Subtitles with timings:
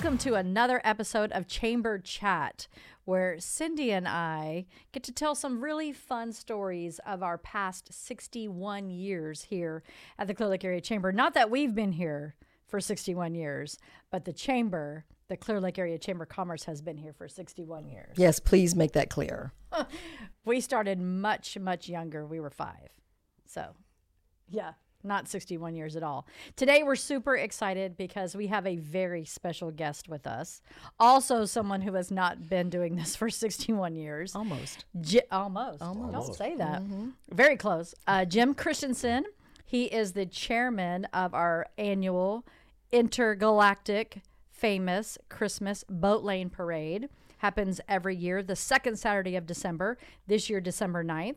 [0.00, 2.68] Welcome to another episode of Chamber Chat,
[3.04, 8.88] where Cindy and I get to tell some really fun stories of our past 61
[8.88, 9.82] years here
[10.18, 11.12] at the Clear Lake Area Chamber.
[11.12, 12.34] Not that we've been here
[12.66, 13.76] for 61 years,
[14.10, 17.86] but the Chamber, the Clear Lake Area Chamber of Commerce, has been here for 61
[17.90, 18.14] years.
[18.16, 19.52] Yes, please make that clear.
[20.46, 22.24] We started much, much younger.
[22.24, 22.88] We were five.
[23.44, 23.74] So,
[24.48, 26.26] yeah, not 61 years at all.
[26.56, 30.60] Today, we're super excited because we have a very special guest with us.
[30.98, 34.34] Also, someone who has not been doing this for 61 years.
[34.34, 34.84] Almost.
[35.00, 35.80] Ji- almost.
[35.80, 36.82] Don't say that.
[37.32, 37.94] Very close.
[38.06, 39.24] Uh, Jim Christiansen.
[39.64, 42.44] He is the chairman of our annual
[42.90, 47.08] intergalactic famous Christmas boat lane parade.
[47.38, 49.96] Happens every year, the second Saturday of December.
[50.26, 51.36] This year, December 9th.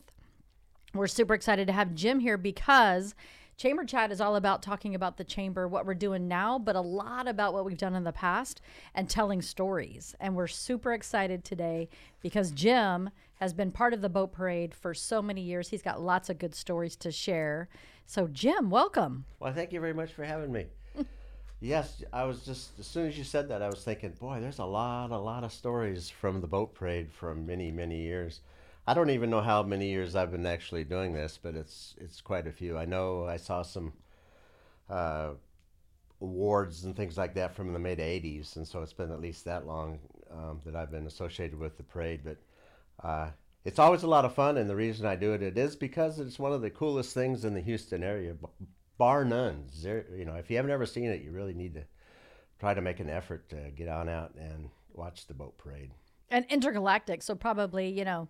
[0.93, 3.15] We're super excited to have Jim here because
[3.57, 6.81] Chamber Chat is all about talking about the chamber, what we're doing now, but a
[6.81, 8.61] lot about what we've done in the past
[8.95, 10.15] and telling stories.
[10.19, 11.89] And we're super excited today
[12.21, 15.69] because Jim has been part of the boat parade for so many years.
[15.69, 17.69] He's got lots of good stories to share.
[18.05, 19.25] So, Jim, welcome.
[19.39, 20.65] Well, thank you very much for having me.
[21.59, 24.59] yes, I was just as soon as you said that, I was thinking, boy, there's
[24.59, 28.41] a lot, a lot of stories from the boat parade from many, many years.
[28.85, 32.19] I don't even know how many years I've been actually doing this, but it's it's
[32.19, 32.77] quite a few.
[32.77, 33.93] I know I saw some
[34.89, 35.31] uh,
[36.19, 39.45] awards and things like that from the mid '80s, and so it's been at least
[39.45, 39.99] that long
[40.31, 42.21] um, that I've been associated with the parade.
[42.25, 42.37] But
[43.07, 43.29] uh,
[43.63, 46.19] it's always a lot of fun, and the reason I do it, it is because
[46.19, 48.35] it's one of the coolest things in the Houston area,
[48.97, 49.65] bar none.
[49.81, 51.83] There, you know, if you haven't ever seen it, you really need to
[52.59, 55.91] try to make an effort to get on out and watch the boat parade.
[56.29, 57.21] And intergalactic.
[57.21, 58.27] So, probably, you know,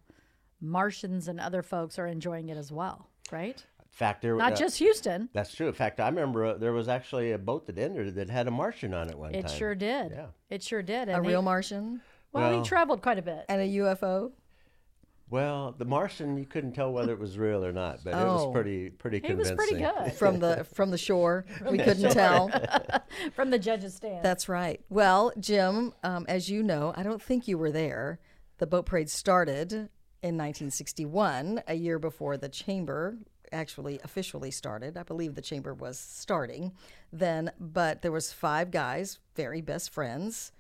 [0.64, 3.64] Martians and other folks are enjoying it as well, right?
[3.80, 5.30] In fact, there Not uh, just Houston.
[5.34, 5.68] that's true.
[5.68, 8.52] In fact, I remember uh, there was actually a boat that entered that had a
[8.52, 9.52] Martian on it one It time.
[9.52, 10.12] It sure did.
[10.12, 10.26] Yeah.
[10.50, 11.10] It sure did.
[11.10, 12.02] A And real Martian
[12.32, 13.46] well, Well- he traveled quite a bit.
[13.50, 14.32] and a UFO.
[15.30, 18.46] Well, the Martian, you couldn't tell whether it was real or not, but it Oh.
[18.46, 19.78] was pretty pretty He was convincing.
[19.80, 20.14] pretty good.
[20.14, 21.46] from the from the shore.
[21.72, 22.50] we couldn't tell.
[23.36, 24.24] from the judge's stand.
[24.24, 24.82] That's right.
[24.90, 28.20] Well, Jim, um, as you know, I don't think you were there.
[28.60, 29.90] The boat parade started
[30.24, 33.18] in 1961, a year before the chamber
[33.52, 34.98] actually officially started.
[34.98, 36.72] I believe the chamber was starting
[37.12, 40.54] then, but there was five guys, very best friends,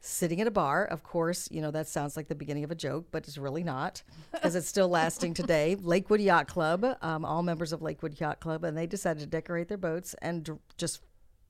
[0.00, 0.84] sitting at a bar.
[0.84, 3.64] Of course, you know that sounds like the beginning of a joke, but it's really
[3.64, 5.76] not because it's still lasting today.
[5.80, 9.68] Lakewood Yacht Club, um, all members of Lakewood Yacht Club, and they decided to decorate
[9.68, 11.00] their boats and just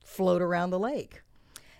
[0.03, 1.21] float around the lake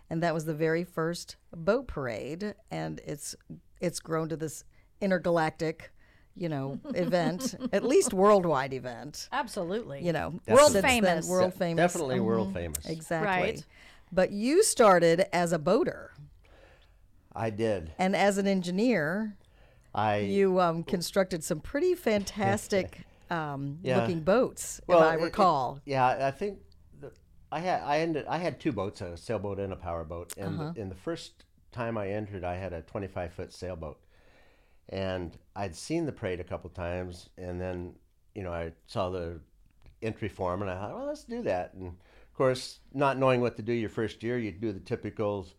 [0.10, 3.36] and that was the very first boat parade and it's
[3.80, 4.64] it's grown to this
[5.02, 5.92] intergalactic
[6.36, 10.06] you know event at least worldwide event Absolutely.
[10.06, 11.28] you know World since then, famous.
[11.28, 12.24] world famous Definitely Mhm.
[12.26, 12.86] world famous.
[12.86, 13.66] exactly Right.
[14.12, 16.12] but you started as a boater
[17.36, 17.92] I did.
[17.98, 19.36] and as an engineer
[19.94, 24.00] I you um, constructed some pretty fantastic um, Yeah.
[24.02, 26.60] looking boats Well, if i it- it- recall yeah, I think
[27.00, 27.12] the,
[27.52, 30.34] I had I ended I had two boats, a sailboat and a powerboat.
[30.38, 30.74] And Uh-huh.
[30.76, 34.00] in the first time I entered, I had a 25 foot sailboat,
[34.90, 37.94] and I'd seen the parade a couple times, and then
[38.36, 39.40] you know I saw the
[40.02, 41.74] entry form, and I thought, well, let's do that.
[41.74, 45.54] And of course, not knowing what to do your first year, you'd do the typicals.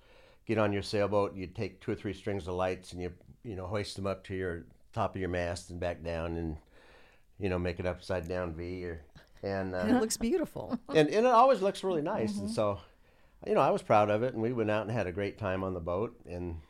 [0.47, 3.13] Get on your sailboat, you'd take two or three strings of lights, and you
[3.43, 6.57] you know hoist them up to your top of your mast and back down, and
[7.39, 9.03] you know make it upside down V or
[9.43, 12.39] and uh, and it looks beautiful and, and it always looks really nice.
[12.39, 12.81] And so,
[13.47, 15.39] you know, I was proud of it, and we went out and had a great
[15.39, 16.19] time on the boat.
[16.29, 16.61] And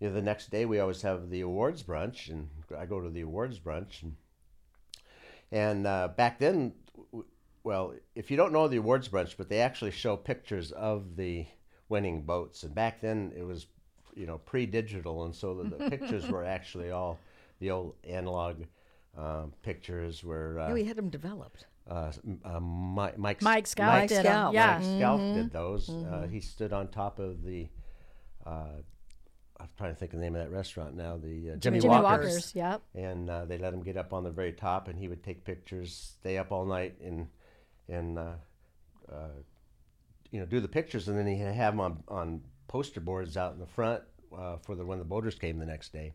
[0.00, 3.10] you know, the next day we always have the awards brunch, and I go to
[3.10, 4.02] the awards brunch.
[4.02, 4.16] And
[5.50, 6.72] and uh, back then,
[7.64, 11.46] well, if you don't know the awards brunch, but they actually show pictures of the
[11.88, 13.66] winning boats, and back then it was,
[14.14, 17.18] you know, pre-digital, and so the, the pictures were actually all
[17.60, 18.64] the old analog.
[19.16, 20.60] Um, pictures were.
[20.60, 22.12] uh, yeah, we had them developed uh,
[22.44, 24.20] uh, Mike, Mike, Mike Scout Mike did.
[24.20, 24.52] Scout.
[24.52, 24.74] Yeah.
[24.78, 25.88] Mike Scalf did those.
[25.88, 27.68] Uh, he stood on top of the.
[29.58, 31.16] Uh, I'm trying to think of the name of that restaurant now.
[31.16, 32.26] The uh, Jimmy, Jimmy Walker's.
[32.26, 32.54] Walker's.
[32.54, 32.82] Yep.
[32.94, 35.44] And uh, they let him get up on the very top, and he would take
[35.44, 37.28] pictures, stay up all night, and
[37.88, 38.32] and uh,
[39.10, 39.28] uh,
[40.30, 43.52] you know do the pictures, and then he'd have them on on poster boards out
[43.54, 44.02] in the front
[44.36, 46.12] uh, for the when the boaters came the next day,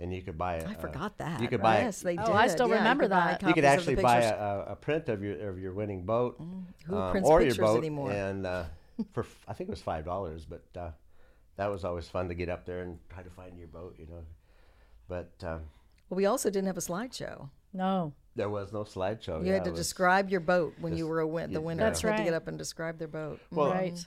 [0.00, 0.56] and you could buy.
[0.56, 1.78] A, i forgot that You could buy.
[1.78, 3.42] a- yes they Oh, did I still Yeah, remember could buy that.
[3.48, 5.72] you could copies of the actually buy a, a, a print of your of your
[5.72, 6.40] winning boat,
[6.86, 8.10] Who um, prints or pictures your boat, anymore?
[8.12, 8.64] and uh,
[9.12, 10.90] for f- I think it was five dollars, but uh,
[11.58, 14.06] that was always fun to get up there and try to find your boat, you
[14.06, 14.24] know.
[15.08, 15.62] But um,
[16.08, 17.50] Well, we also didn't have a slideshow.
[17.74, 18.14] No.
[18.36, 19.40] there was no slideshow.
[19.40, 21.82] You yeah, had to describe your boat when you were a win- the winner.
[21.82, 23.40] That's you had to get up and describe their boat.
[23.50, 24.06] Well, right.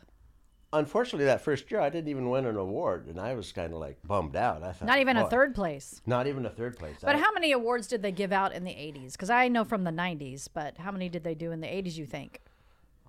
[0.73, 3.79] unfortunately, that first year I didn't even win an award, and I was kind of
[3.79, 4.63] like bummed out.
[4.63, 6.01] I thought, Not even a third place.
[6.05, 6.95] Not even a third place.
[7.01, 9.11] But I- how many awards did they give out in the 80s?
[9.11, 11.97] Because I know from the 90s, but how many did they do in the 80s,
[11.97, 12.41] you think?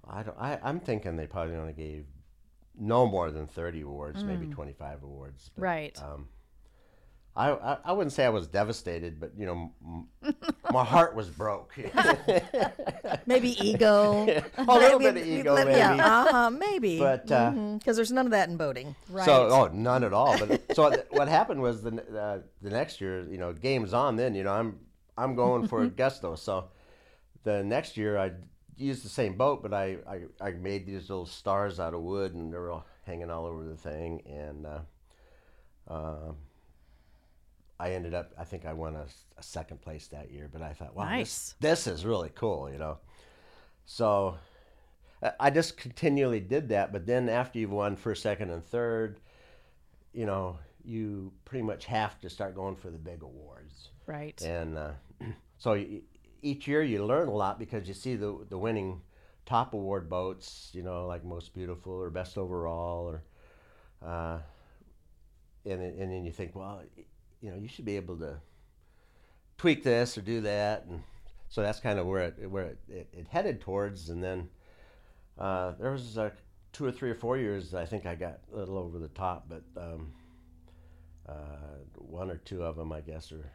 [0.06, 0.36] I don't.
[0.38, 2.04] I, I'm thinking they probably only gave
[2.78, 5.50] no more than 30 awards, maybe 25 awards.
[5.54, 5.64] But, Mm.
[5.64, 6.02] Right.
[6.02, 6.28] Um,
[7.34, 9.72] I, I I wouldn't say I was devastated, but you know,
[10.22, 10.34] m-
[10.70, 11.74] my heart was broke.
[13.26, 14.26] Maybe ego.
[14.58, 15.70] a little bit of ego, maybe.
[15.70, 16.98] Yeah, uh-huh, maybe.
[16.98, 18.94] But uh, because there's none of that in boating.
[19.08, 19.24] Right.
[19.24, 20.38] So, oh, none at all.
[20.38, 24.16] But so th- what happened was the uh, the next year, you know, game's on.
[24.16, 24.78] Then you know, I'm
[25.16, 26.36] I'm going for Augusto.
[26.38, 26.64] So
[27.44, 28.32] the next year, I
[28.76, 32.34] used the same boat, but I, I I made these little stars out of wood,
[32.34, 34.22] and they were all hanging all over the thing.
[34.26, 34.80] And uh,
[35.88, 36.36] um
[37.80, 39.06] I ended up, I think I won a
[39.42, 40.48] second place that year.
[40.52, 41.54] But I thought, wow, Nice.
[41.60, 42.98] this this is really cool, you know.
[43.86, 44.36] So
[45.40, 46.92] I- just continually did that.
[46.92, 49.18] But then after you've won first, second, and third,
[50.12, 53.88] you know, you pretty much have to start going for the big awards.
[54.06, 54.40] Right.
[54.42, 54.92] And uh,
[55.58, 56.02] so y-
[56.42, 59.00] each year you learn a lot because you see the the winning
[59.46, 63.22] top award boats, you know, like most beautiful or best overall, or
[64.06, 64.38] uh,
[65.64, 66.82] and and then you think, well,
[67.40, 68.36] you know, you should be able to
[69.56, 71.02] tweak this or do that, and
[71.48, 74.10] so that's kind of where it where it, it, it headed towards.
[74.10, 74.48] And then
[75.38, 76.30] uh, there was uh,
[76.72, 79.48] two or three or four years I think I got a little over the top,
[79.48, 80.12] but um,
[81.28, 83.50] uh, one or two of them, I guess, are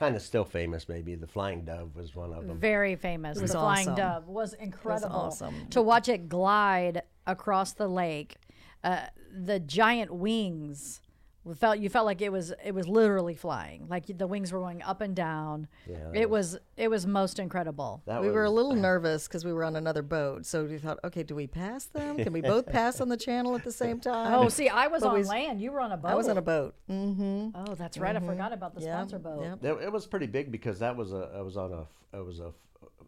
[0.00, 0.88] kind of still famous.
[0.88, 2.58] Maybe the Flying Dove was one of them.
[2.58, 3.38] Very famous.
[3.38, 3.94] was the Flying awesome.
[3.96, 5.14] Dove was incredible.
[5.14, 5.66] awesome.
[5.70, 8.36] To watch it glide across the lake,
[8.82, 11.02] uh, the giant wings
[11.58, 13.86] felt you felt like it was it was literally flying.
[13.88, 15.68] Like the wings were going up and down.
[15.88, 18.02] Yeah, it was it was most incredible.
[18.06, 20.44] We was, were a little nervous because we were on another boat.
[20.46, 22.16] So we thought, okay, do we pass them?
[22.18, 24.34] Can we both pass on the channel at the same time?
[24.34, 25.60] Oh, see, I was But on we- land.
[25.60, 26.08] You were on a boat.
[26.10, 26.74] I was on a boat.
[26.90, 27.48] Mm-hmm.
[27.54, 28.14] Oh, that's right.
[28.14, 29.58] I forgot about the Yeah, sponsor boat.
[29.62, 29.70] yeah.
[29.72, 32.40] It, it was pretty big because that was a it was on a it was
[32.40, 32.52] a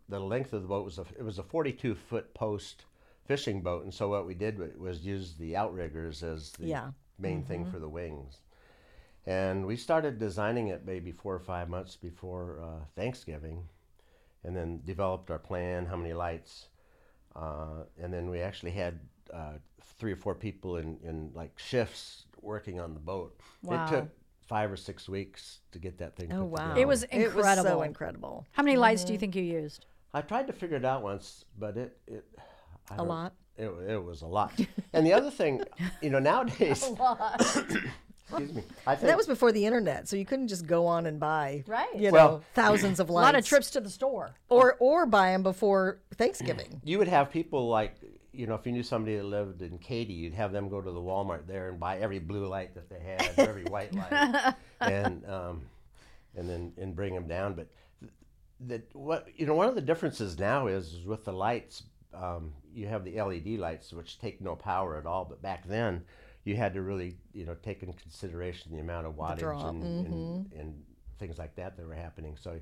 [0.08, 2.84] the length of the boat was a it was a 42 foot post
[3.24, 6.90] fishing boat and so what we did was use the outriggers as the Yeah.
[7.18, 8.38] Main thing for the wings
[9.26, 13.68] and we started designing it maybe four or five months before uh, Thanksgiving
[14.44, 16.68] and then developed our plan how many lights
[17.36, 18.98] uh, and then we actually had
[19.32, 19.54] uh,
[19.98, 23.84] three or four people in, in like shifts working on the boat Wow.
[23.84, 24.08] it took
[24.46, 26.62] five or six weeks to get that thing Oh put wow!
[26.62, 26.80] together.
[26.80, 27.30] It was incredible.
[27.30, 27.82] It was so incredible.
[27.82, 28.46] incredible.
[28.52, 29.86] How many lights do you think you used?
[30.12, 32.24] I tried to figure it out once, but it it
[32.90, 33.32] I A lot?
[33.56, 34.52] It, it was a lot.
[34.92, 35.62] and the other thing,
[36.00, 36.82] you know, nowadays,
[37.40, 41.06] excuse me, I think that was before the internet, so you couldn't just go on
[41.06, 41.94] and buy, Right.
[41.94, 43.24] You know, Well- thousands of lights.
[43.24, 44.34] A lot of trips to the store.
[44.48, 46.80] or or buy them before Thanksgiving.
[46.84, 47.94] you would have people like,
[48.32, 50.90] you know, if you knew somebody that lived in Katy, you'd have them go to
[50.90, 54.54] the Walmart there and buy every blue light that they had, or every white light,
[54.80, 55.62] and um,
[56.34, 57.52] and then and bring them down.
[57.52, 57.68] But
[58.60, 61.82] that what you know, one of the differences now is, is with the lights,
[62.14, 65.24] um, you have the LED lights which take no power at all.
[65.24, 66.04] But back then,
[66.44, 70.32] you had to really, you know, take in consideration the amount of wattage and, and,
[70.56, 70.82] and
[71.18, 72.36] things like that that were happening.
[72.40, 72.60] So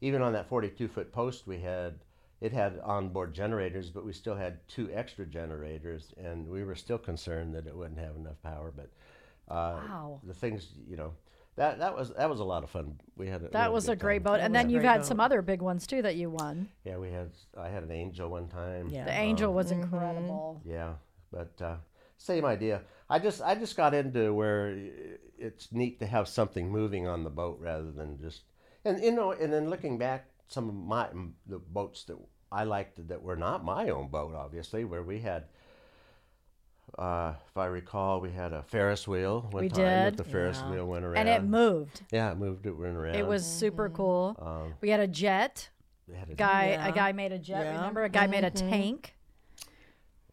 [0.00, 1.94] even on that 42 foot post, we had
[2.40, 6.98] it had onboard generators, but we still had two extra generators, and we were still
[6.98, 8.72] concerned that it wouldn't have enough power.
[8.74, 8.90] But
[9.52, 10.20] uh, Wow.
[10.22, 11.14] the things, you know,
[11.58, 12.98] that that was that was a lot of fun.
[13.16, 14.32] We had a, we That had was a good great time.
[14.34, 14.40] boat.
[14.40, 16.68] And then you've great had some other big ones too that you won.
[16.84, 17.30] Yeah, we had.
[17.56, 18.88] I had an angel one time.
[18.90, 19.04] Yeah.
[19.04, 20.60] The Angel was incredible.
[20.64, 20.94] Yeah,
[21.30, 21.76] but uh,
[22.16, 22.82] same idea.
[23.10, 24.76] I just I just got into where
[25.38, 28.42] it's neat to have something moving on the boat rather than just
[28.84, 31.08] and you know and then looking back, some of my
[31.46, 32.16] the boats that
[32.50, 35.44] I liked that were not my own boat, obviously, where we had.
[36.96, 39.84] Uh, if I recall, we had a Ferris wheel one We time.
[39.84, 40.16] that did.
[40.16, 40.70] The Ferris Yeah.
[40.70, 41.16] wheel went around.
[41.18, 42.02] And it moved.
[42.10, 42.66] Yeah, it moved.
[42.66, 43.14] It went around.
[43.16, 44.36] It was super cool.
[44.40, 45.70] Um, We had a jet.
[46.08, 46.88] we had a, Guy Yeah.
[46.88, 47.72] a guy made a jet, Yeah.
[47.76, 48.04] remember?
[48.04, 49.14] A guy made a tank.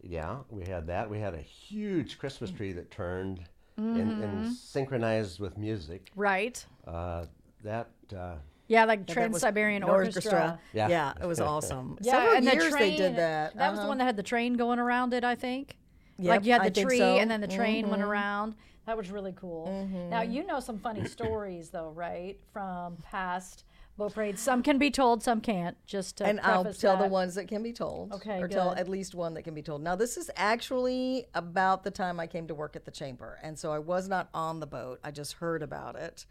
[0.02, 1.10] Yeah, we had that.
[1.10, 3.42] We had a huge Christmas tree that turned
[3.78, 4.22] and, Mm-hmm.
[4.24, 6.12] and synchronized with music.
[6.16, 6.66] Right.
[6.88, 7.26] Uh,
[7.64, 8.36] that uh,
[8.68, 10.60] Yeah, like That Trans Siberian an Orchestra.
[10.74, 10.88] Yeah.
[10.88, 11.14] Yeah.
[11.22, 11.98] it was awesome.
[12.02, 13.56] Yeah, Several and years the train, they did that.
[13.58, 13.88] That was the Uh-huh.
[13.90, 15.78] one that had the train going around it, I think.
[16.18, 17.04] Yep, like you had the think tree so.
[17.06, 17.22] Mm-hmm.
[17.22, 18.56] and then the train went around.
[18.86, 19.88] That was really cool.
[20.10, 22.40] Now you know some funny stories though, right?
[22.54, 23.66] From past
[23.98, 24.42] boat parades.
[24.42, 25.78] Some can be told, some can't.
[25.86, 28.14] Just and I'll tell the ones that can be told.
[28.14, 29.82] Okay, Or tell at least one that can be told.
[29.82, 33.40] Now, this is actually about the time I came to work at the chamber.
[33.42, 36.26] And so I was not on the boat, I just heard about it.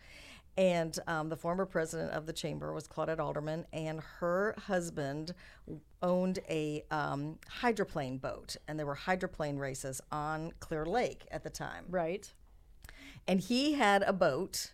[0.57, 5.35] And um, the former president of the chamber was Claudette Alderman, and her husband
[6.01, 11.51] owned a um, hydroplane boat, and there were hydroplane races on Clear Lake at the
[11.51, 11.87] time.
[11.91, 12.33] Right.
[13.27, 14.73] And he had a boat,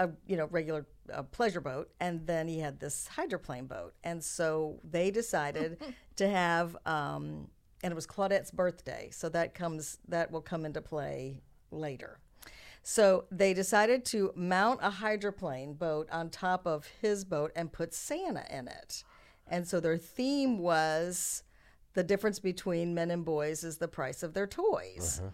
[0.00, 4.22] a you know regular uh, pleasure boat, and then he had this hydroplane boat, and
[4.22, 5.78] so they decided
[6.16, 7.48] to have, um,
[7.84, 11.40] and it was Claudette's birthday, so that comes that will come into play
[11.70, 12.18] later.
[12.82, 17.92] So they decided to mount a hydroplane boat on top of his boat and put
[17.92, 19.04] Santa in it.
[19.46, 21.42] And so their theme was
[21.94, 25.20] the difference between men and boys is the price of their toys.
[25.20, 25.30] Uh-huh.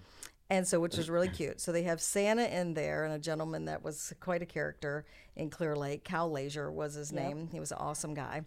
[0.51, 1.61] And so, which was really cute.
[1.61, 5.05] So they have Santa in there and a gentleman that was quite a character
[5.37, 6.05] in Clear Lake.
[6.05, 7.49] Cal Leisure was his name.
[7.51, 8.43] He was an awesome guy.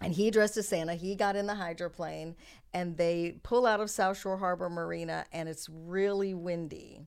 [0.00, 0.94] And he dressed as Santa.
[0.94, 2.34] He got in the hydroplane
[2.74, 7.06] and they pull out of South Shore Harbor Marina and it's really windy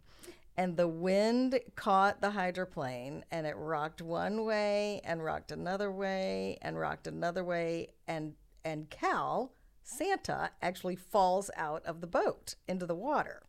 [0.57, 6.57] and the wind caught the hydroplane and it rocked one way and rocked another way
[6.61, 8.33] and rocked another way and
[8.63, 9.51] and Cal
[9.83, 13.43] Santa actually falls out of the boat into the water.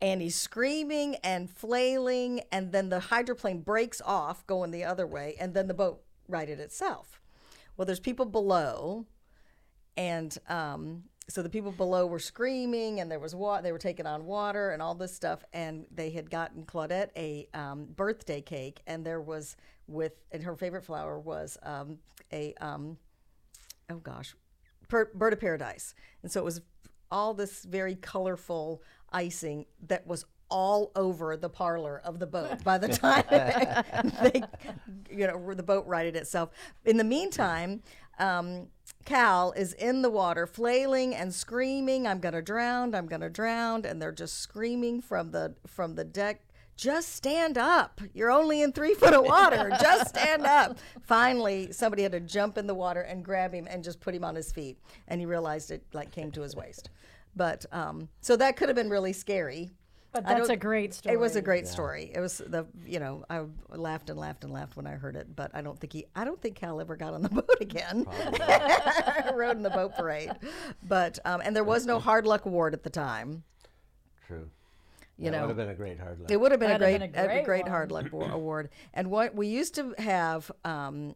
[0.00, 5.36] And he's screaming and flailing and then the hydroplane breaks off going the other way
[5.38, 7.20] and then the boat righted itself.
[7.76, 9.06] Well, there's people below
[9.96, 14.06] and um, so the people below were screaming and there was water they were taking
[14.06, 15.44] on water and all this stuff.
[15.52, 18.82] And they had gotten claudette a um, birthday cake.
[18.86, 21.98] And there was with and her favorite flower was um,
[22.32, 22.96] a um,
[23.90, 24.34] oh gosh
[24.88, 25.94] per, bird of paradise.
[26.22, 26.60] And so it was
[27.10, 32.76] all this very colorful icing that was all over the parlor of the boat by
[32.76, 33.24] the time
[34.22, 34.42] they,
[35.10, 36.50] you know, the boat righted itself.
[36.84, 37.82] In the meantime,
[38.18, 38.68] um,
[39.04, 42.94] Cal is in the water, flailing and screaming, "I'm gonna drown!
[42.94, 46.42] I'm gonna drown!" And they're just screaming from the from the deck.
[46.76, 48.00] Just stand up.
[48.14, 49.70] You're only in three foot of water.
[49.80, 50.78] Just stand up.
[51.02, 54.24] Finally, somebody had to jump in the water and grab him and just put him
[54.24, 54.78] on his feet.
[55.06, 56.88] And he realized it like came to his waist.
[57.36, 59.70] But um, so that could have been really scary.
[60.12, 61.14] But that's a great story.
[61.14, 62.10] It was a great story.
[62.14, 65.34] It was the you know I laughed and laughed and laughed when I heard it,
[65.34, 68.06] but I don't think he I don't think Cal ever got on the boat again.
[69.34, 70.32] Rode in the boat parade,
[70.86, 73.42] but um, and there was no hard luck award at the time.
[74.26, 74.50] True.
[75.18, 76.30] You that know, would have been a great hard luck.
[76.30, 77.70] it would have been a great, been a a great great one.
[77.70, 78.68] hard luck award.
[78.92, 81.14] And what we used to have um,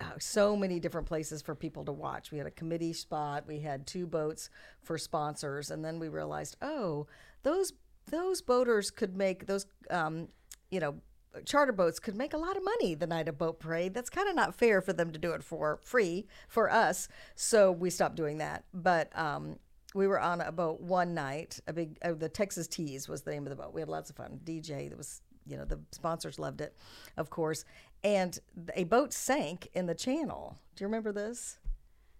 [0.00, 2.30] uh, so many different places for people to watch.
[2.30, 3.44] We had a committee spot.
[3.46, 4.50] We had two boats
[4.82, 7.06] for sponsors, and then we realized, oh,
[7.44, 7.72] those
[8.10, 10.28] those boaters could make those, um,
[10.70, 10.96] you know.
[11.44, 13.92] Charter boats could make a lot of money the night of boat parade.
[13.92, 17.08] That's kind of not fair for them to do it for free for us.
[17.34, 18.64] So we stopped doing that.
[18.72, 19.58] But um,
[19.96, 21.58] we were on a boat one night.
[21.66, 23.72] A big, uh, the Texas Tees was the name of the boat.
[23.72, 24.40] We had lots of fun.
[24.44, 26.76] DJ, that was, you know, the sponsors loved it,
[27.16, 27.64] of course.
[28.04, 28.38] And
[28.74, 30.58] a boat sank in the channel.
[30.74, 31.58] Do you remember this?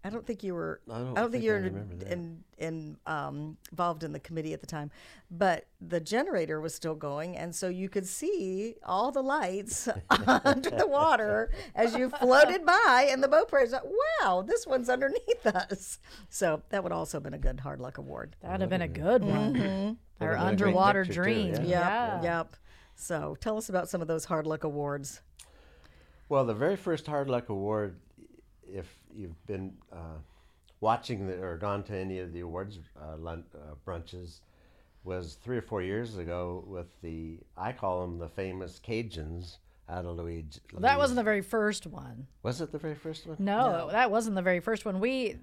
[0.06, 0.80] I don't think you were.
[0.88, 1.66] I don't think think you I were
[2.06, 4.92] in, in um, involved in the committee at the time,
[5.30, 9.88] but the generator was still going, and so you could see all the lights
[10.28, 13.70] under the water as you floated by, and the boat parade.
[13.70, 13.82] Like,
[14.22, 15.98] wow, this one's underneath us.
[16.28, 18.36] So that would also have been a good hard luck award.
[18.42, 19.54] That'd have been a good one.
[19.54, 19.92] Mm-hmm.
[20.24, 21.54] Our Would've been a great underwater picture, too, dream.
[21.54, 21.58] yeah.
[21.64, 21.68] Yep.
[21.68, 22.22] Yeah.
[22.22, 22.56] Yep.
[22.94, 25.20] So tell us about some of those hard luck awards.
[26.28, 28.00] Well, the very first Hard Luck Award,
[28.76, 30.18] if you've been uh,
[30.80, 34.40] watching the, or gone to any of the awards uh, lun- uh, brunches,
[35.04, 40.04] was three or four years ago with the, I call them the famous Cajuns out
[40.04, 40.44] of Louis.
[40.72, 42.26] Well, that wasn't the very first one.
[42.42, 43.36] Was it the very first one?
[43.38, 44.98] No, that wasn't the very first one.
[44.98, 45.36] We,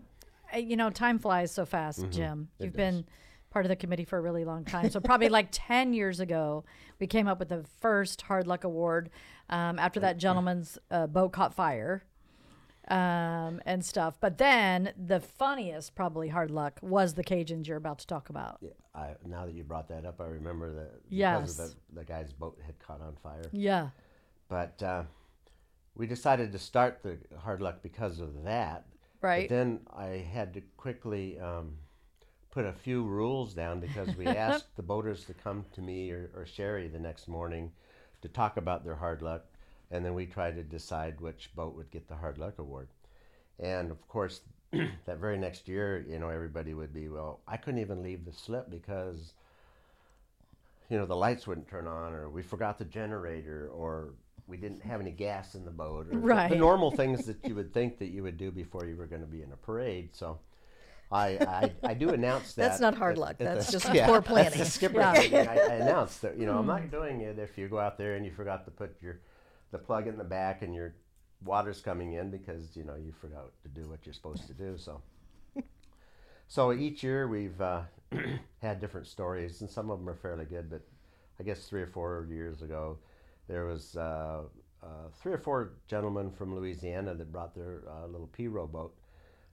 [0.54, 2.12] uh, you know, time flies so fast, Mm-hmm.
[2.12, 2.50] Jim.
[2.60, 3.06] You've been
[3.52, 4.90] part of the committee for a really long time.
[4.90, 6.66] So probably like 10 years ago,
[7.00, 9.12] we came up with the first Hard Luck Award
[9.50, 12.04] um, after that gentleman's uh, boat caught fire
[12.88, 14.18] um, and stuff.
[14.20, 18.58] But then the funniest, probably hard luck, was the Cajuns you're about to talk about.
[18.62, 21.50] Yeah, I, now that you brought that up, I remember that because Yes.
[21.52, 23.46] of the, the guy's boat had caught on fire.
[23.52, 23.90] Yeah.
[24.50, 25.04] But uh,
[25.96, 28.86] we decided to start the hard luck because of that.
[29.22, 29.48] Right.
[29.48, 31.78] But then I had to quickly um,
[32.52, 36.30] put a few rules down because we asked the boaters to come to me or,
[36.36, 37.72] or Shari the next morning
[38.22, 39.46] to talk about their hard luck,
[39.94, 42.88] and then we tried to decide which boat would get the hard luck award.
[43.60, 47.80] And of course, that very next year, you know, everybody would be, well, I couldn't
[47.80, 49.34] even leave the slip because,
[50.90, 54.16] you know, the lights wouldn't turn on, or we forgot the generator, or
[54.48, 56.50] we didn't have any gas in the boat, or the- Right.
[56.50, 59.22] the normal things that you would think that you would do before you were going
[59.22, 60.10] to be in a parade.
[60.16, 60.40] So
[61.12, 62.68] I, I, I do announce that.
[62.70, 63.32] That's not hard at- luck.
[63.34, 64.58] at the- That's just yeah, poor that's planning.
[64.58, 65.36] the skipper thing.
[65.36, 68.16] I, I announced that you know I'm not doing it if you go out there
[68.16, 69.20] and you forgot to put your
[69.74, 70.96] the plug in the back and your
[71.44, 74.78] water's coming in because you know you forgot to do what you're supposed to do.
[74.78, 75.02] So
[76.48, 77.82] so each year we've uh,
[78.62, 80.70] had different stories and some of them are fairly good.
[80.70, 80.84] But
[81.40, 82.98] I guess three or four years ago
[83.50, 83.98] there was.
[83.98, 84.44] Uh,
[84.82, 88.92] uh, three or four gentlemen from Louisiana that brought their uh, little pirogue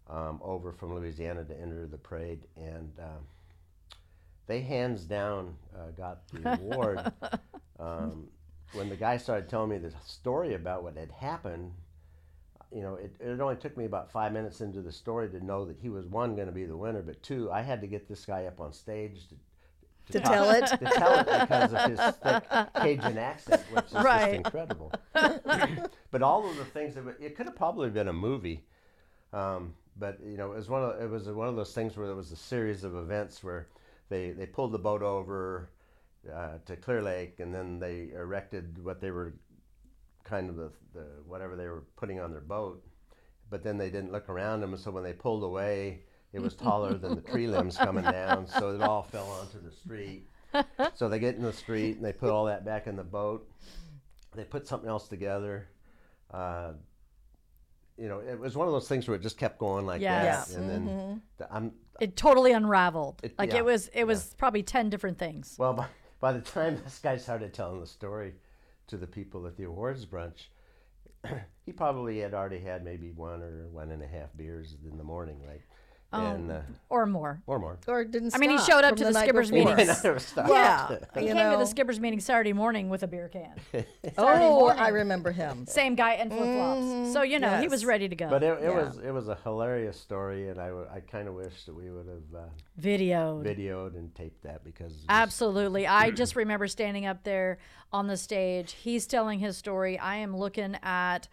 [0.08, 3.24] um, over from Louisiana to enter the parade, and um,
[4.48, 7.12] they hands down uh, got the award.
[7.78, 8.26] um,
[8.72, 11.72] when the guy started telling me the story about what had happened,
[12.72, 15.64] you know, it, it only took me about five minutes into the story to know
[15.64, 18.08] that he was one going to be the winner, but two, I had to get
[18.08, 19.34] this guy up on stage to.
[20.12, 20.66] To talk- tell it?
[20.66, 22.42] to tell it because of his thick
[22.74, 24.20] Cajun accent, which is Right.
[24.22, 24.92] just incredible.
[26.10, 28.64] but all of the things that it could have probably been a movie,
[29.32, 32.08] um, but you know, it was one of it was one of those things where
[32.08, 33.68] there was a series of events where
[34.08, 35.68] they they pulled the boat over
[36.32, 39.34] uh, to Clear Lake, and then they erected what they were
[40.24, 42.84] kind of the, the whatever they were putting on their boat,
[43.48, 46.02] but then they didn't look around them, so when they pulled away.
[46.32, 49.72] It was taller than the tree limbs coming down, so it all fell onto the
[49.74, 50.28] street.
[50.94, 53.50] So they get in the street and they put all that back in the boat.
[54.36, 55.66] They put something else together.
[56.32, 56.74] Uh,
[57.98, 60.52] you know, it was one of those things where it just kept going like Yes.
[60.52, 63.20] that, and then the, I'm It totally unraveled.
[63.24, 65.56] It- like yeah, it was it was probably 10 different things.
[65.58, 65.86] well by,
[66.20, 68.34] by the time this guy started telling the story
[68.86, 70.46] to the people at the awards brunch,
[71.66, 75.04] he probably had already had maybe one or one and a half beers in the
[75.04, 75.62] morning, right?
[76.12, 77.40] And uh, Or more.
[77.46, 77.78] or more.
[77.86, 79.76] Or didn't I mean, he showed up to the night skipper's before.
[79.76, 79.88] meetings.
[80.04, 80.48] I never stopped.
[80.48, 80.88] Yeah.
[81.18, 83.52] He you came to the skipper's meeting Saturday morning with a beer can.
[84.18, 84.82] Oh, morning.
[84.82, 85.66] I remember him.
[85.66, 87.12] Same guy in flip flops.
[87.12, 88.28] So, you know, he was ready to go.
[88.28, 88.82] But it, it Yeah.
[88.82, 91.90] was it was a hilarious story, and I, w- I kind of wish that we
[91.90, 92.46] would have uh,
[92.80, 93.44] Videoed.
[93.44, 95.86] videoed and taped that because Absolutely.
[95.86, 97.58] I just remember standing up there
[97.92, 98.72] on the stage.
[98.72, 99.98] He's telling his story.
[99.98, 101.28] I am looking at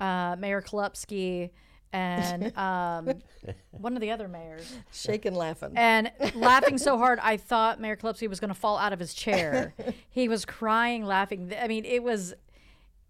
[0.00, 1.50] uh, Mayor Kolupski
[1.92, 3.22] and um,
[3.70, 4.74] one of the other mayors.
[4.92, 5.72] Shaking laughing.
[5.76, 9.14] And laughing so hard, I thought Mayor Kolupski was going to fall out of his
[9.14, 9.74] chair.
[10.10, 11.52] he was crying, laughing.
[11.60, 12.34] I mean, it was.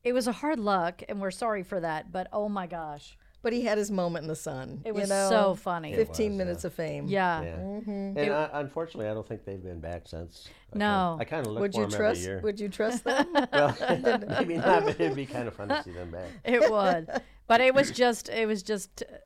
[0.04, 2.12] It was a hard luck, and we're sorry for that.
[2.12, 4.83] But oh my gosh, But he had his moment in the sun.
[4.85, 5.29] it you was know?
[5.31, 5.94] so funny.
[5.94, 7.07] 15 was, minutes of fame.
[7.07, 7.42] yeah.
[7.42, 7.57] yeah.
[7.57, 8.18] Mm-hmm.
[8.18, 10.48] And uh, unfortunately, I don't think they've been back since.
[10.74, 11.16] I No.
[11.18, 12.20] kinda, I kind of look Would for you them trust?
[12.20, 12.40] every year.
[12.42, 13.27] Would you trust them?
[13.53, 13.77] well,
[14.29, 16.29] maybe not, but it'd be kind of fun to see them back.
[16.44, 17.09] It would,
[17.46, 19.18] but it was just it was just uh,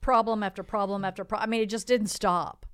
[0.00, 1.46] problem after problem after problem.
[1.46, 2.64] I mean, it just didn't stop.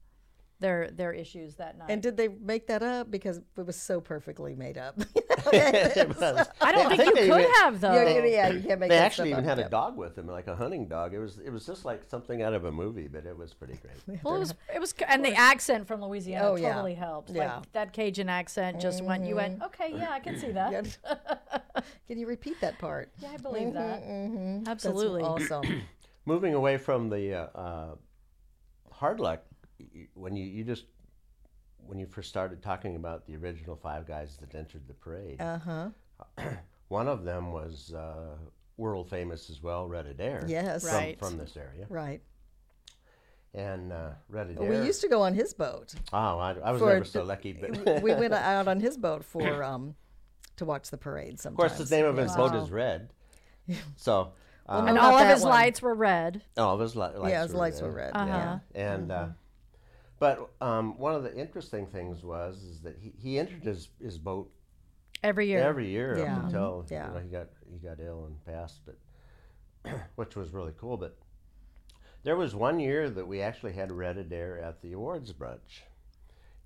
[0.61, 1.87] Their their issues that night.
[1.89, 4.99] and did they make that up because it was so perfectly made up?
[5.53, 7.93] I don't I think, you could even- have though.
[7.95, 9.57] yeah, yeah, you can't make They actually even up.
[9.59, 11.15] had a dog with them, like a hunting dog.
[11.15, 13.75] It was it was just like something out of a movie, but it was pretty
[13.75, 14.21] great.
[14.25, 16.73] Well, it was, it was, and the accent from Louisiana Oh, yeah.
[16.73, 17.31] totally helped.
[17.31, 17.57] Yeah.
[17.59, 19.25] Like that Cajun accent just went.
[19.27, 20.73] You went, okay, yeah, I can see that.
[20.73, 21.83] Yeah.
[22.09, 23.13] Can you repeat that part?
[23.23, 24.03] Yeah, I believe that.
[24.03, 24.65] Mm-hmm.
[24.65, 25.23] That's Absolutely.
[25.23, 25.83] awesome.
[26.27, 27.95] Moving away from the uh, uh,
[28.93, 29.48] hard luck, y- y-
[30.15, 30.85] when you, you just
[31.87, 35.59] when you first started talking about the original five guys that entered the parade, Uh
[35.59, 35.89] huh.
[36.89, 38.37] one of them was uh,
[38.77, 40.45] world famous as well, Red Adair.
[40.49, 40.83] Yes.
[40.85, 41.19] From, Right.
[41.19, 42.21] from this area, Right.
[43.55, 44.69] and uh, Red Adair.
[44.69, 45.95] We used to go on his boat.
[46.13, 49.25] Oh, I, I was for never so lucky, but we went out on his boat
[49.25, 49.95] for um
[50.57, 51.39] to watch the parade.
[51.47, 53.11] of course, the name of his boat is Red.
[53.97, 54.33] So,
[54.69, 55.51] uh, And all of his one.
[55.51, 56.43] lights were red.
[56.57, 57.87] all of his li- lights, yeah, his were lights red.
[57.89, 58.11] were red.
[58.15, 58.27] Uh-huh.
[58.27, 58.59] Yeah.
[58.75, 59.27] And uh,
[60.19, 64.19] but um, one of the interesting things was is that he, he entered his, his
[64.19, 64.51] boat
[65.23, 65.61] Every year.
[65.61, 66.37] every year Yeah.
[66.37, 67.09] up until Yeah.
[67.09, 68.97] you know, he got he got ill and passed, but
[70.17, 70.97] which was really cool.
[70.97, 71.17] But
[72.23, 75.83] there was one year that we actually had Red Adair at the awards brunch,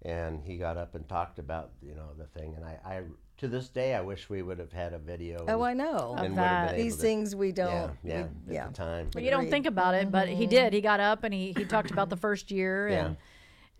[0.03, 3.03] and he got up and talked about you know the thing, and I, I
[3.39, 5.45] to this day I wish we would have had a video.
[5.49, 6.15] Oh, I know.
[6.19, 6.77] and that.
[6.77, 7.91] These to- things we don't.
[8.05, 9.09] yeah, we- at the time.
[9.13, 10.73] But you don't think about it, but he did.
[10.75, 13.15] He got up and he, he talked about the first year Yeah.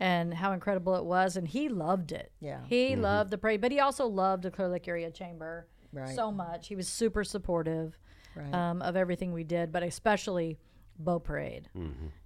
[0.01, 2.33] And and how incredible it was, and he loved it.
[2.41, 2.61] Yeah.
[2.67, 6.15] he loved the parade, but he also loved the Clear Lake Area Chamber Right.
[6.15, 6.69] so much.
[6.69, 7.99] He was super supportive
[8.35, 8.53] Right.
[8.55, 10.59] um, of everything we did, but especially
[10.99, 11.69] boat parade.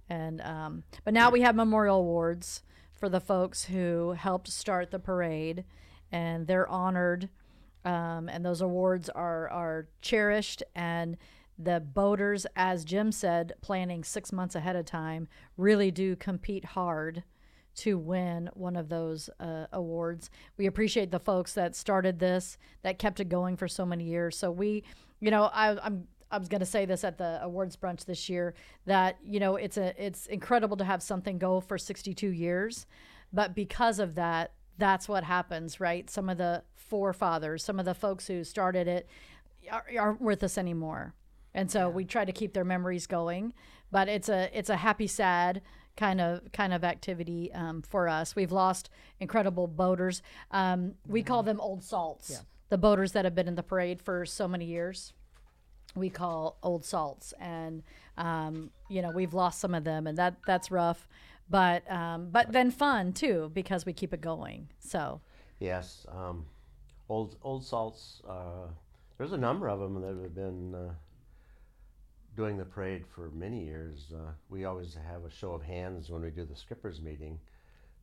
[0.09, 4.99] And um, but now we have memorial awards for the folks who helped start the
[4.99, 5.65] parade,
[6.11, 7.29] and they're honored.
[7.85, 11.15] Um, and those awards are are cherished and
[11.59, 15.27] the boaters as jim said planning six months ahead of time
[15.57, 17.23] really do compete hard
[17.77, 20.29] to win one of those uh, awards.
[20.57, 24.37] We appreciate the folks that started this that kept it going for so many years.
[24.37, 24.83] So we
[25.19, 28.27] you know I, i'm I was going to say this at the awards brunch this
[28.27, 28.53] year
[28.85, 32.85] that you know it's a it's incredible to have something go for 62 years,
[33.31, 36.09] but because of that, that's what happens, right?
[36.09, 39.07] Some of the forefathers, some of the folks who started it,
[39.71, 41.13] are, aren't with us anymore,
[41.53, 43.53] and so we try to keep their memories going.
[43.89, 45.61] But it's a it's a happy sad
[45.97, 48.35] kind of kind of activity um, for us.
[48.35, 50.21] We've lost incredible boaters.
[50.51, 52.29] Um, we call them old salts.
[52.69, 55.13] The boaters that have been in the parade for so many years
[55.95, 57.81] we call old salts and
[58.17, 61.07] um, you know we've lost some of them and that that's rough
[61.49, 65.21] but um, but then fun too because we keep it going so
[65.59, 66.45] Yes, um,
[67.09, 68.21] old old salts.
[68.27, 68.67] Uh,
[69.17, 70.93] there's a number of them that have been uh,
[72.37, 74.13] doing the parade for many years.
[74.13, 77.39] Uh, we always have a show of hands when we do the skippers meeting,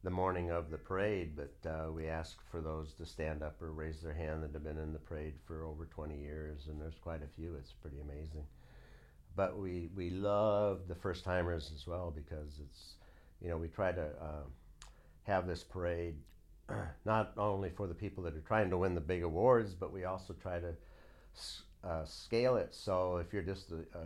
[0.02, 1.36] the morning of the parade.
[1.36, 4.64] But uh, we ask for those to stand up or raise their hand that have
[4.64, 7.54] been in the parade for over 20 years, and there's quite a few.
[7.54, 8.44] It's pretty amazing.
[9.36, 12.94] But we we love the first timers as well because it's
[13.40, 14.44] you know we try to uh,
[15.22, 16.16] have this parade
[17.04, 20.04] not only for the people that are trying to win the big awards, but we
[20.04, 20.74] also try to
[21.86, 22.74] uh, scale it.
[22.74, 24.04] So if you're just a, a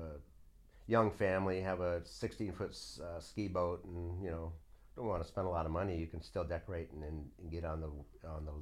[0.87, 4.53] young family, have a 16 foot uh, ski boat, and you know
[4.97, 7.51] don't want to spend a lot of money, you can still decorate and, and, and
[7.53, 8.53] get on the on the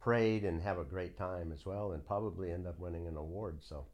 [0.00, 3.58] parade and have a great time as well, and probably end up winning an award.
[3.62, 3.86] So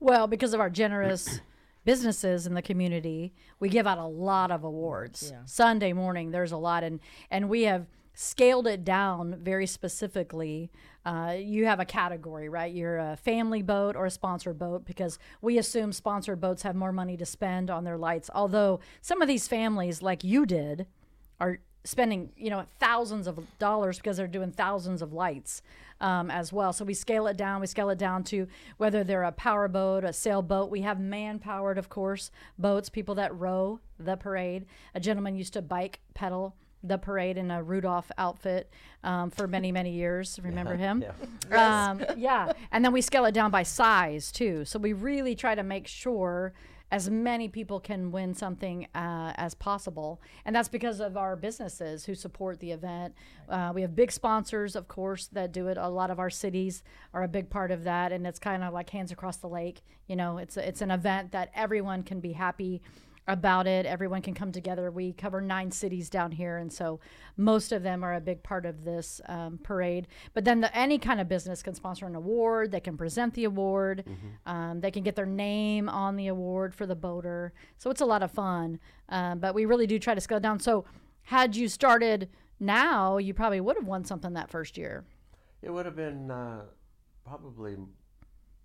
[0.00, 1.40] well because of our generous
[1.84, 5.40] businesses in the community we give out a lot of awards Yeah.
[5.44, 10.70] sunday morning there's a lot and and we have scaled it down very specifically.
[11.04, 12.72] Uh, you have a category right?
[12.72, 16.92] You're a family boat or a sponsored boat because we assume sponsored boats have more
[16.92, 18.30] money to spend on their lights.
[18.34, 20.86] Although some of these families like you did
[21.40, 25.60] are spending you know thousands of dollars because they're doing thousands of lights
[26.00, 26.72] um, as well.
[26.72, 28.46] So we scale it down we scale it down to
[28.78, 30.70] whether they're a power boat a sailboat.
[30.70, 34.64] We have man powered of course boats people that row the parade.
[34.94, 38.70] A gentleman used to bike pedal the parade in a Rudolph outfit
[39.02, 40.38] um, for many, many years.
[40.44, 41.02] Remember him?
[41.02, 41.12] yeah.
[41.90, 42.52] Um, yeah.
[42.72, 44.64] And then we scale it down by size too.
[44.64, 46.52] So we really try to make sure
[46.90, 50.20] as many people can win something uh, as possible.
[50.44, 53.14] And that's because of our businesses who support the event.
[53.48, 55.76] Uh, we have big sponsors, of course, that do it.
[55.76, 58.12] A lot of our cities are a big part of that.
[58.12, 59.82] And it's kind of like hands across the lake.
[60.06, 62.80] You know, it's, a, it's an event that everyone can be happy
[63.26, 63.86] about it.
[63.86, 64.90] Everyone can come together.
[64.90, 67.00] We cover nine cities down here, and so
[67.36, 70.08] most of them are a big part of this um, parade.
[70.34, 72.70] But then the, any kind of business can sponsor an award.
[72.70, 74.04] They can present the award.
[74.46, 77.52] Um, they can get their name on the award for the boater.
[77.78, 78.78] So it's a lot of fun.
[79.08, 80.60] Um, but we really do try to scale down.
[80.60, 80.84] So
[81.22, 82.28] had you started
[82.60, 85.04] now, you probably would have won something that first year.
[85.62, 86.62] It would have been uh,
[87.24, 87.76] probably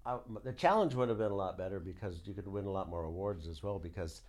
[0.05, 2.89] uh, the challenge would have been a lot better because you could win a lot
[2.89, 3.79] more awards as well.
[3.79, 4.23] Because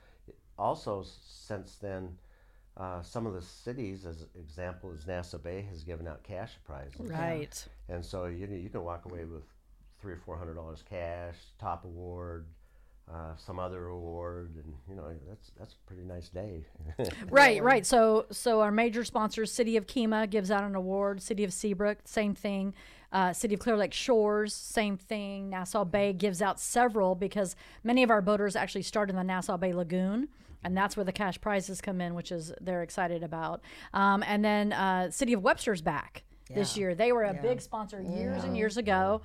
[0.60, 2.16] also since then,
[2.76, 7.00] uh, some of the cities, as example, as Nassau Bay has given out cash prizes,
[7.10, 7.66] Right.
[7.88, 9.42] and so you you can walk away with
[10.00, 12.46] three or four hundred dollars cash, top award.
[13.12, 16.64] Uh, some other award, and you know that's that's a pretty nice day.
[17.28, 17.84] Right, right.
[17.84, 21.20] So, so our major sponsors, City of Kemah gives out an award.
[21.20, 22.72] City of Seabrook, same thing.
[23.10, 25.50] Uh, City of Clear Lake Shores, same thing.
[25.50, 29.56] Nassau Bay gives out several because many of our boaters actually start in the Nassau
[29.56, 30.28] Bay Lagoon,
[30.64, 33.60] and that's where the cash prizes come in, which is they're excited about.
[33.94, 36.24] Um, and then uh, City of Webster's back.
[36.52, 37.42] This year, they were a Yeah.
[37.42, 39.22] big sponsor years and years ago,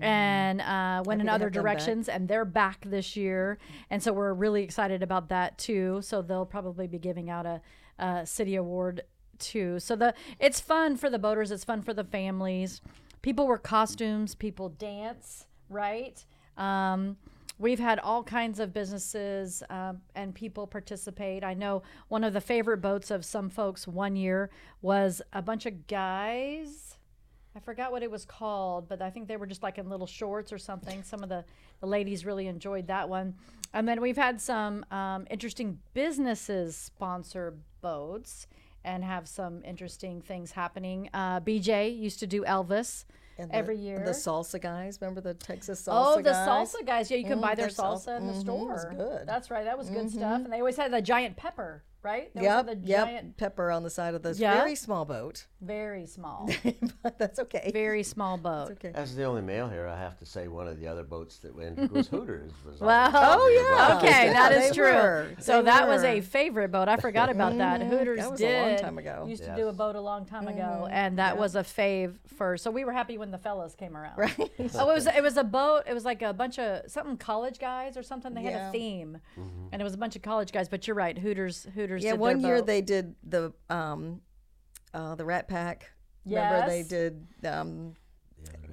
[0.00, 1.72] and uh, went in other have them back.
[1.78, 3.58] directions and they're back this year.
[3.90, 6.00] And so we're really excited about that too.
[6.02, 7.60] So they'll probably be giving out a,
[8.00, 9.02] a city award
[9.38, 9.78] too.
[9.78, 11.52] So the it's fun for the boaters.
[11.52, 12.80] It's fun for the families.
[13.22, 14.34] People wear costumes.
[14.34, 16.24] People dance right?
[16.56, 17.16] Um,
[17.58, 22.40] we've had all kinds of businesses um, and people participate i know one of the
[22.40, 24.50] favorite boats of some folks one year
[24.82, 26.96] was a bunch of guys
[27.56, 30.08] I forgot what it was called, but I think they were just like in little
[30.08, 31.04] shorts or something.
[31.04, 31.44] Some of the,
[31.80, 33.34] the ladies really enjoyed that one.
[33.72, 38.48] And then we've had some um, interesting businesses sponsor boats
[38.84, 41.08] and have some interesting things happening.
[41.14, 43.04] Uh, BJ used to do Elvis
[43.38, 43.98] And the- every year.
[44.04, 46.48] The salsa guys, remember the Texas salsa Oh, the guys?
[46.48, 47.10] salsa guys!
[47.10, 48.68] Yeah, you can Mm, buy their their sal- salsa in the mhm, it store.
[48.72, 49.26] was good.
[49.26, 49.64] That's right.
[49.64, 50.42] That was good stuff.
[50.44, 52.32] And they always had the giant pepper, right?
[52.34, 53.06] Those are Yep, the yep.
[53.06, 54.54] giant, Pepper on the side of this Yeah.
[54.54, 56.48] very small boat, very small,
[57.02, 57.70] but that's okay.
[57.72, 58.72] very small boat.
[58.72, 58.92] okay.
[58.94, 61.54] As the only male here, I have to say one of the other boats that
[61.56, 62.52] went was Hooters.
[62.66, 63.88] Was Well, Oh, yeah.
[63.88, 63.96] the.
[64.06, 64.84] Okay, Yeah, that is true.
[64.84, 65.28] were.
[65.40, 66.88] So They that was a favorite boat.
[66.88, 67.80] I forgot about that.
[67.82, 69.24] Hooters that was did a long time ago.
[69.26, 69.56] used to Yes.
[69.58, 72.56] do a boat a long time ago, and that was a fave for.
[72.56, 74.18] So we were happy when the fellas came around.
[74.18, 74.34] Right.
[74.76, 75.84] Oh, it was it was a boat.
[75.88, 78.34] It was like a bunch of something college guys or something.
[78.34, 79.68] They had a theme, Mm-hmm.
[79.72, 80.68] and it was a bunch of college guys.
[80.68, 81.93] But you're right, Hooters Hooters.
[82.02, 82.66] Yeah, did one their year boat.
[82.66, 84.20] they did the um,
[84.92, 85.90] uh, the Rat Pack.
[86.26, 87.94] Remember they did um,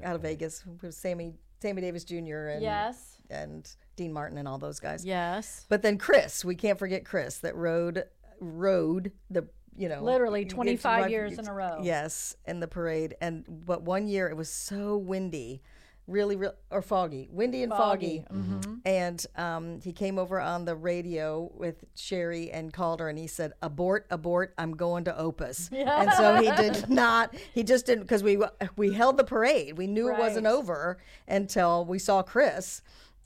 [0.03, 2.47] out of Vegas with Sammy Sammy Davis Jr.
[2.47, 5.05] and yes and Dean Martin and all those guys.
[5.05, 8.03] yes But then Chris, we can't forget Chris that rode
[8.39, 11.79] rode the you know Literally you get to 25 years in a row.
[11.81, 13.15] Yes, in the parade.
[13.21, 15.61] And but one year it was so windy,
[16.07, 18.25] really, real or foggy, windy and foggy.
[18.31, 18.73] Mm-hmm.
[18.85, 23.27] And um, he came over on the radio with Shari and called her, and he
[23.27, 24.53] said, "Abort, abort!
[24.57, 25.69] I'm going to Opus."
[26.01, 27.35] And so he did not.
[27.53, 28.39] He just didn't because we
[28.75, 29.77] we held the parade.
[29.77, 32.81] We knew it wasn't over until we saw Chris.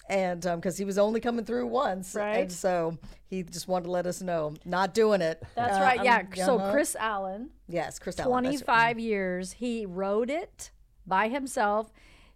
[0.08, 2.42] And because he was only coming through once, Right.
[2.42, 5.42] and so he just wanted to let us know, not doing it.
[5.56, 6.04] that's Uh, right.
[6.04, 6.22] Yeah.
[6.46, 6.72] So uh-huh.
[6.72, 8.66] Chris Allen, yes, Chris Allen, that's right.
[8.66, 10.70] 25 years, he rode it
[11.08, 11.92] by himself,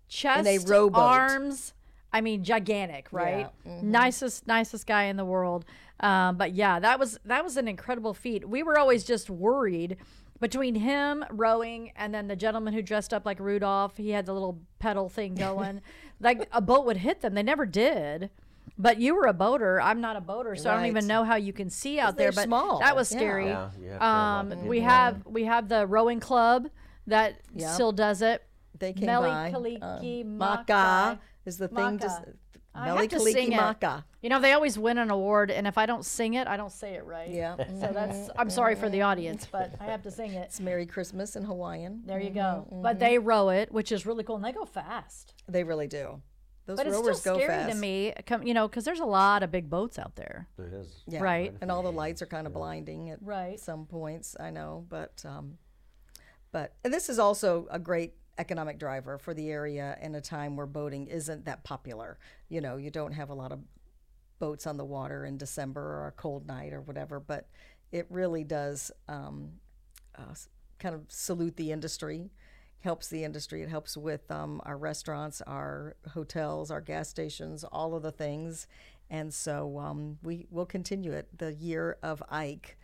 [0.10, 1.02] chest, a rowboat.
[1.02, 1.74] arms.
[2.12, 3.48] I mean, gigantic, right?
[3.68, 3.92] mm-hmm.
[3.92, 5.64] Nicest, nicest guy in the world.
[6.00, 8.48] Um, but yeah, that was that was an incredible feat.
[8.50, 9.98] We were always just worried
[10.40, 13.98] between him rowing and then the gentleman who dressed up like Rudolph.
[13.98, 15.82] He had the little pedal thing going,
[16.20, 17.34] like a boat would hit them.
[17.36, 18.30] They never did.
[18.78, 19.82] But you were a boater.
[19.82, 22.32] I'm not a boater, so I don't even know how you can see out there.
[22.32, 22.80] But small.
[22.80, 23.48] that was scary.
[23.48, 26.70] Yeah, you have Um, we have we have the rowing club
[27.06, 27.70] that Yep.
[27.72, 28.42] still does it.
[28.80, 29.52] They came Meli by.
[29.52, 30.64] Kaliki um, Maka.
[30.74, 31.76] Maka is the thing.
[31.78, 31.98] Maka.
[32.00, 32.22] Just
[32.76, 33.56] I have to sing Kaliki it.
[33.58, 34.06] Maka.
[34.22, 36.72] You know they always win an award, and if I don't sing it, I don't
[36.72, 37.30] say it right.
[37.30, 37.56] Yeah.
[37.58, 40.44] So that's I'm sorry for the audience, but I have to sing it.
[40.46, 42.04] It's Merry Christmas in Hawaiian.
[42.06, 42.68] There you go.
[42.68, 45.34] Mm-hmm, But they row it, which is really cool, and they go fast.
[45.48, 46.22] They really do.
[46.66, 47.72] Those But it's rowers still go scary fast.
[47.72, 50.48] to me, come, you know, because there's a lot of big boats out there.
[50.60, 51.02] It is.
[51.08, 51.22] Yeah.
[51.24, 51.52] Right.
[51.62, 53.60] And all the lights are kind of blinding at Right.
[53.60, 55.58] some points, I know, but um
[56.52, 60.56] but and this is also a great economic driver for the area in a time
[60.56, 62.18] where boating isn't that popular.
[62.48, 63.60] You know, you don't have a lot of
[64.40, 67.48] boats on the water in December or a cold night or whatever, but
[67.92, 69.52] it really does um,
[70.18, 70.34] uh,
[70.80, 72.32] kind of salute the industry,
[72.80, 73.62] helps the industry.
[73.62, 78.68] It helps with um, our restaurants, our hotels, our gas stations, all of the things.
[79.10, 81.28] And so um, we will continue it.
[81.38, 82.78] The year of Ike,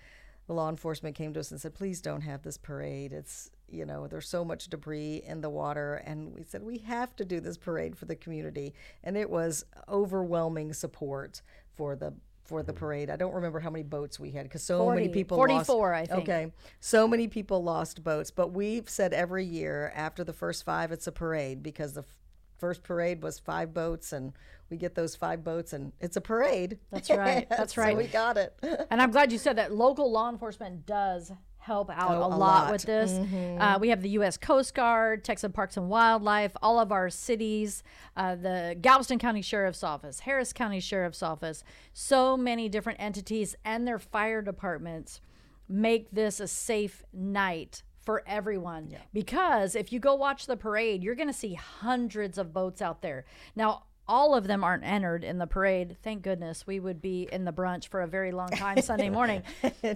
[0.48, 3.14] the law enforcement came to us and said, please don't have this parade.
[3.14, 5.96] It's, you know, there's so much debris in the water.
[6.06, 8.74] And we said, we have to do this parade for the community.
[9.04, 11.42] And it was overwhelming support
[11.76, 12.14] for the
[12.46, 12.80] for the mm-hmm.
[12.80, 13.10] parade.
[13.10, 16.02] I don't remember how many boats we had because so many people 44, lost.
[16.02, 16.30] I think.
[16.30, 20.92] Okay, so many people lost boats, but we've said every year after the first five,
[20.92, 22.16] it's a parade because the f-
[22.58, 24.34] first parade was five boats, and
[24.70, 26.78] we get those five boats, and it's a parade.
[26.92, 27.48] That's right.
[27.50, 27.98] That's So right.
[27.98, 28.56] we got it.
[28.92, 29.74] And I'm glad you said that.
[29.74, 31.32] Local law enforcement does
[31.66, 32.72] help out Oh, a, lot, lot.
[32.72, 33.12] with this.
[33.60, 34.38] Uh, we have the U.S.
[34.38, 37.82] Coast Guard, Texas Parks and Wildlife, all of our cities,
[38.16, 43.88] uh, the Galveston County Sheriff's Office, Harris County Sheriff's Office, so many different entities and
[43.88, 45.22] their fire departments
[45.68, 48.90] make this a safe night for everyone.
[49.14, 53.02] Because if you go watch the parade, you're going to see hundreds of boats out
[53.02, 53.26] there.
[53.56, 55.98] Now, all of them aren't entered in the parade.
[56.04, 59.42] Thank goodness we would be in the brunch for a very long time Sunday morning.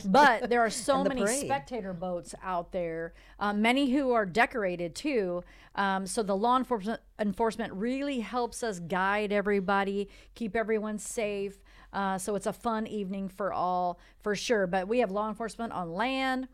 [0.06, 1.46] But there are so many parade.
[1.46, 5.44] spectator boats out there, um, many who are decorated too.
[5.76, 11.62] Um, so the law enforcement enforcement really helps us guide everybody, keep everyone safe.
[11.94, 14.68] Uh, so it's a fun evening for all, for sure.
[14.68, 16.48] But we have law enforcement on land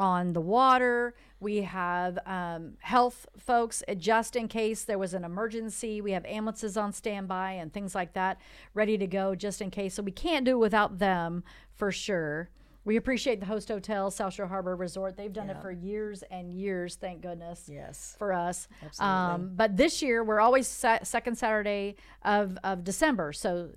[0.00, 1.14] on the water.
[1.38, 6.00] We have um, health folks uh, just in case there was an emergency.
[6.00, 8.40] We have ambulances on standby and things like that
[8.74, 9.94] ready to go just in case.
[9.94, 12.50] So we can't do it without them for sure.
[12.82, 15.14] We appreciate the host hotel, South Shore Harbor Resort.
[15.16, 18.16] They've done it for years and years, thank goodness Yes.
[18.18, 18.68] for us.
[18.82, 19.14] Absolutely.
[19.14, 23.34] Um, but this year, we're always sa- second Saturday of, of December.
[23.34, 23.68] So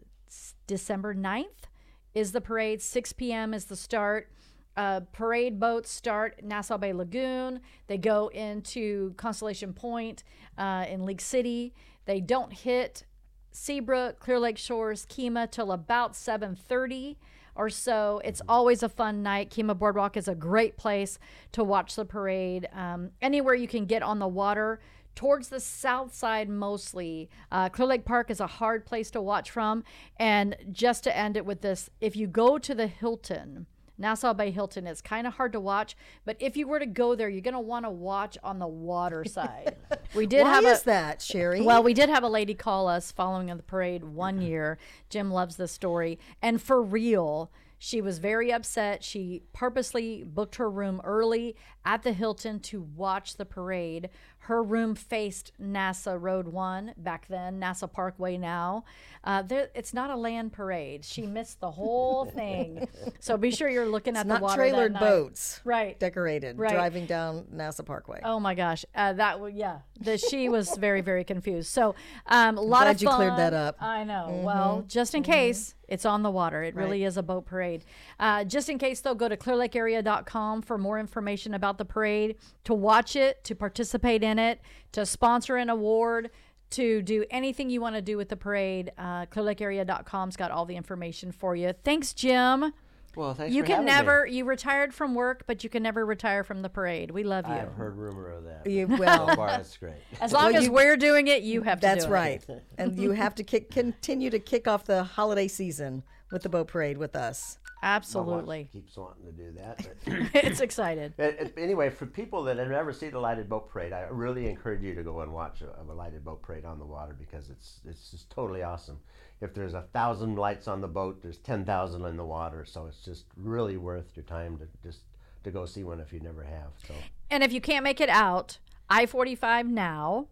[0.68, 1.68] December 9th
[2.16, 3.54] is the parade, 6 p.m.
[3.54, 4.30] is the start.
[4.76, 7.60] Uh, parade boats start Nassau Bay Lagoon.
[7.88, 10.24] They go into Constellation Point
[10.58, 11.74] uh, in League City.
[12.06, 13.06] They don't hit
[13.52, 17.18] Seabrook, Clear Lake Shores, Kemah till about 7:30
[17.56, 18.20] or so.
[18.24, 19.52] It's always a fun night.
[19.52, 21.20] Kemah Boardwalk is a great place
[21.52, 22.68] to watch the parade.
[22.74, 24.80] Um, anywhere you can get on the water.
[25.16, 27.30] Towards the south side, mostly.
[27.52, 29.84] Uh, Clear Lake Park is a hard place to watch from.
[30.18, 34.52] And just to end it with this, if you go to the Hilton, Nassau Bay
[34.52, 37.42] Hilton is kind of hard to watch, but if you were to go there, you're
[37.42, 39.76] going to want to watch on the water side.
[40.16, 41.62] We did Why have is a that, Shari?
[41.62, 44.78] well, we did have a lady call us following the parade one year.
[45.10, 46.18] Jim loves this story.
[46.42, 49.04] And for real, she was very upset.
[49.04, 54.10] She purposely booked her room early at the Hilton to watch the parade.
[54.48, 58.84] Her room faced NASA Road 1 back then, NASA Parkway now.
[59.24, 61.06] Uh, there, it's not a land parade.
[61.06, 62.86] She missed the whole thing.
[63.22, 64.70] So be sure you're looking at the not water.
[64.70, 65.98] that trailered boats Right.
[65.98, 66.74] decorated Right.
[66.74, 68.20] driving down NASA Parkway.
[68.26, 69.80] Oh my gosh, uh, that yeah.
[70.02, 71.70] The, she was very very confused.
[71.72, 71.96] So
[72.28, 73.78] um, a lot glad of you cleared that up.
[73.82, 74.42] I know.
[74.44, 77.86] Well, just in case it's on the water, it really is a boat parade.
[78.20, 82.74] Uh, just in case, though, go to clearlakearea.com for more information about the parade, to
[82.74, 84.62] watch it, to participate in it,
[84.94, 86.30] to sponsor an award.
[86.72, 90.76] To do anything you want to do with the parade, uh, clearlakearea.com's got all the
[90.76, 91.74] information for you.
[91.84, 92.74] Thanks, Jim.
[93.16, 93.92] Well, thanks You for can having me.
[93.92, 97.12] never, you retired from work, but you can never retire from the parade.
[97.12, 97.54] We love you.
[97.54, 98.66] I've heard rumor of that.
[98.68, 99.94] You- so well, far, that's great.
[100.20, 102.14] As long Well, as you- we're doing it, you have to that's do it.
[102.16, 102.46] right.
[102.80, 106.02] and you have to kick, continue to kick off the holiday season
[106.34, 107.58] with the boat parade with us.
[107.64, 108.70] My wife Absolutely.
[108.74, 110.34] keeps wanting to do that.
[110.44, 111.14] It's excited.
[111.16, 114.48] But, uh, anyway, for people that have never seen a lighted boat parade, I really
[114.50, 117.50] encourage you to go and watch a, a lighted boat parade on the water because
[117.50, 119.00] it's it's just totally awesome.
[119.42, 122.88] If there's a thousand lights on the boat, there's ten thousand in the water, so
[122.88, 125.02] it's just really worth your time to just
[125.44, 126.72] to go see one if you never have.
[126.88, 126.94] So
[127.30, 128.58] And if you can't make it out,
[128.90, 130.28] I 45 now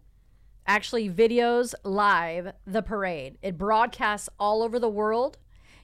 [0.65, 3.37] actually videos live the parade.
[3.41, 5.37] It broadcasts all over the world.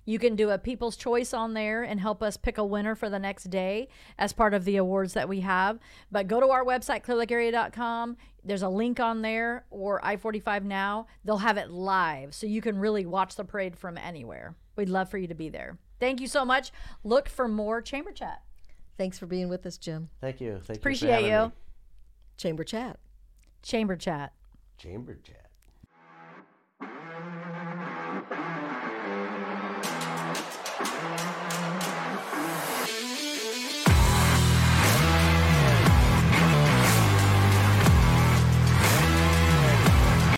[0.08, 3.10] You can do a People's Choice on there and help us pick a winner for
[3.10, 5.80] the next day as part of the awards that we have.
[6.10, 8.15] But go to our website, clearlakearea.com.
[8.41, 11.08] There's a link on there or I 45 Now.
[11.26, 14.56] They'll have it live so you can really watch the parade from anywhere.
[14.78, 15.78] We'd love for you to be there.
[16.00, 16.72] Thank you so much.
[17.04, 18.41] Look for more Chamber Chat.
[18.98, 20.08] Thanks for being with us, Jim.
[20.22, 20.54] thank you.
[20.63, 20.82] Thank you.
[20.82, 21.46] Appreciate having you.
[21.48, 21.52] me.
[22.38, 22.98] Chamber Chat.
[23.62, 24.32] Chamber Chat.
[24.78, 25.47] Chamber chat.